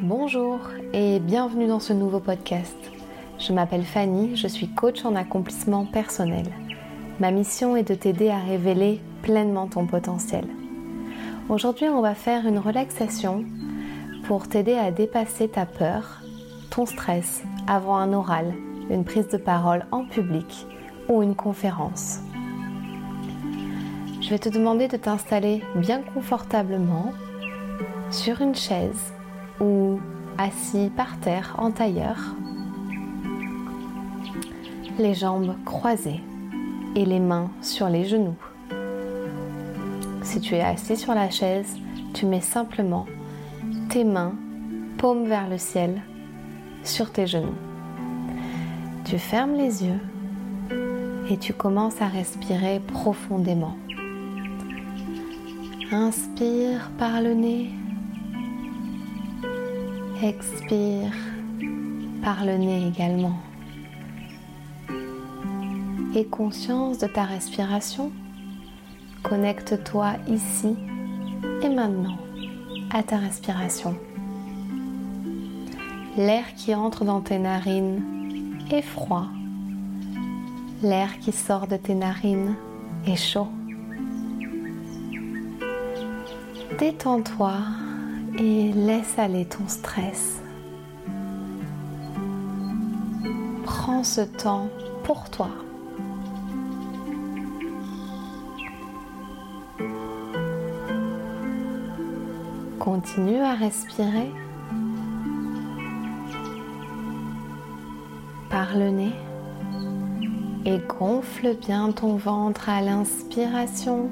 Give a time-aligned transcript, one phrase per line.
[0.00, 0.58] Bonjour
[0.94, 2.76] et bienvenue dans ce nouveau podcast.
[3.38, 6.46] Je m'appelle Fanny, je suis coach en accomplissement personnel.
[7.20, 10.44] Ma mission est de t'aider à révéler pleinement ton potentiel.
[11.48, 13.44] Aujourd'hui, on va faire une relaxation
[14.24, 16.22] pour t'aider à dépasser ta peur,
[16.70, 18.54] ton stress avant un oral,
[18.90, 20.66] une prise de parole en public
[21.08, 22.20] ou une conférence.
[24.20, 27.12] Je vais te demander de t'installer bien confortablement
[28.10, 29.12] sur une chaise
[29.62, 30.00] ou
[30.36, 32.34] assis par terre en tailleur,
[34.98, 36.20] les jambes croisées
[36.94, 38.36] et les mains sur les genoux.
[40.22, 41.76] Si tu es assis sur la chaise,
[42.12, 43.06] tu mets simplement
[43.88, 44.34] tes mains,
[44.98, 46.02] paumes vers le ciel,
[46.84, 47.54] sur tes genoux.
[49.04, 50.00] Tu fermes les yeux
[51.30, 53.76] et tu commences à respirer profondément.
[55.90, 57.70] Inspire par le nez.
[60.22, 61.10] Expire
[62.22, 63.36] par le nez également.
[66.14, 68.12] Et conscience de ta respiration,
[69.24, 70.76] connecte-toi ici
[71.64, 72.18] et maintenant
[72.92, 73.96] à ta respiration.
[76.16, 79.26] L'air qui entre dans tes narines est froid.
[80.84, 82.54] L'air qui sort de tes narines
[83.08, 83.48] est chaud.
[86.78, 87.54] Détends-toi
[88.38, 90.40] et laisse aller ton stress.
[93.64, 94.68] Prends ce temps
[95.04, 95.50] pour toi.
[102.78, 104.32] Continue à respirer
[108.50, 109.12] par le nez
[110.64, 114.10] et gonfle bien ton ventre à l'inspiration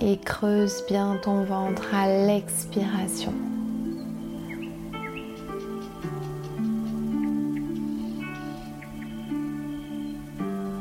[0.00, 3.32] et creuse bien ton ventre à l'expiration.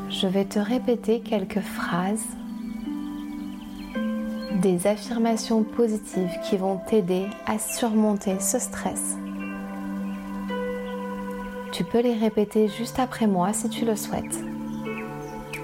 [0.10, 2.26] Je vais te répéter quelques phrases,
[4.62, 9.18] des affirmations positives qui vont t'aider à surmonter ce stress.
[11.74, 14.40] Tu peux les répéter juste après moi si tu le souhaites.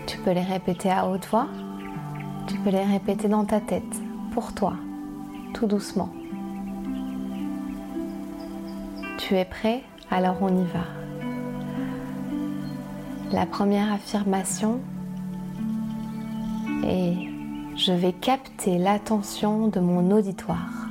[0.07, 1.47] Tu peux les répéter à haute voix
[2.49, 3.83] tu peux les répéter dans ta tête,
[4.31, 4.73] pour toi,
[5.53, 6.09] tout doucement.
[9.19, 9.83] Tu es prêt?
[10.09, 10.85] Alors on y va.
[13.31, 14.79] La première affirmation
[16.83, 17.29] est
[17.75, 20.89] je vais capter l'attention de mon auditoire.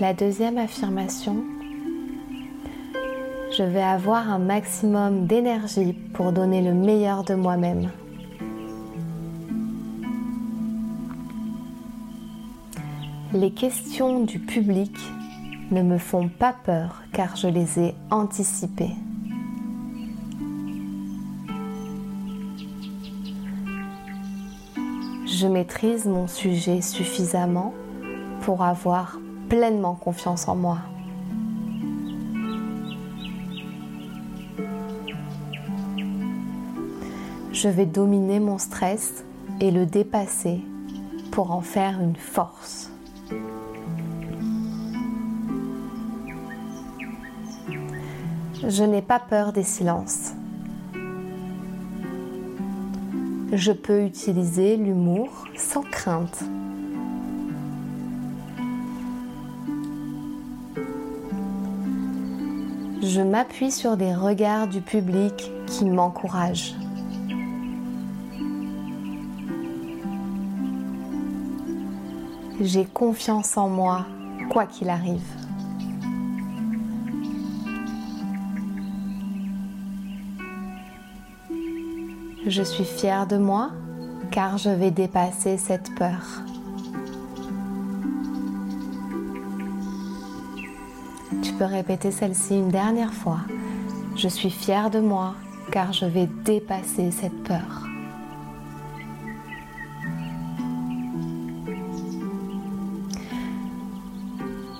[0.00, 1.44] La deuxième affirmation
[3.58, 7.90] je vais avoir un maximum d'énergie pour donner le meilleur de moi-même.
[13.32, 14.96] Les questions du public
[15.72, 18.94] ne me font pas peur car je les ai anticipées.
[25.26, 27.74] Je maîtrise mon sujet suffisamment
[28.42, 30.78] pour avoir pleinement confiance en moi.
[37.60, 39.24] Je vais dominer mon stress
[39.60, 40.60] et le dépasser
[41.32, 42.88] pour en faire une force.
[48.64, 50.34] Je n'ai pas peur des silences.
[53.52, 56.44] Je peux utiliser l'humour sans crainte.
[63.02, 66.76] Je m'appuie sur des regards du public qui m'encouragent.
[72.60, 74.04] J'ai confiance en moi,
[74.50, 75.22] quoi qu'il arrive.
[82.48, 83.70] Je suis fière de moi
[84.32, 86.42] car je vais dépasser cette peur.
[91.42, 93.40] Tu peux répéter celle-ci une dernière fois.
[94.16, 95.36] Je suis fière de moi
[95.70, 97.87] car je vais dépasser cette peur.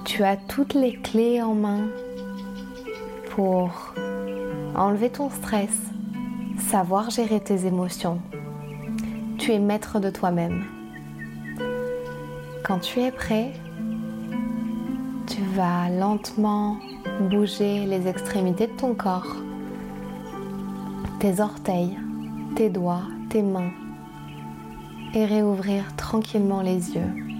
[0.09, 1.87] Tu as toutes les clés en main
[3.33, 3.93] pour
[4.75, 5.83] enlever ton stress,
[6.71, 8.19] savoir gérer tes émotions.
[9.37, 10.65] Tu es maître de toi-même.
[12.65, 13.53] Quand tu es prêt,
[15.27, 16.79] tu vas lentement
[17.29, 19.37] bouger les extrémités de ton corps,
[21.21, 21.99] tes orteils,
[22.57, 23.73] tes doigts, tes mains,
[25.13, 27.38] et réouvrir tranquillement les yeux.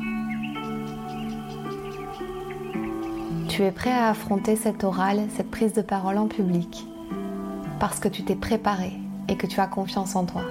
[3.59, 6.87] Tu es prêt à affronter cet oral, cette prise de parole en public,
[7.81, 8.93] parce que tu t'es préparé
[9.29, 10.45] et que tu as confiance en toi?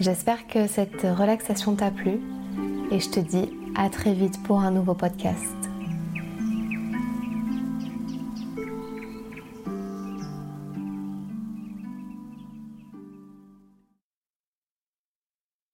[0.00, 2.20] J'espère que cette relaxation t'a plu
[2.90, 5.57] et je te dis à très vite pour un nouveau podcast.